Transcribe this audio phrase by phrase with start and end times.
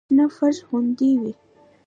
[0.09, 1.33] شنه فرش غوندې وي.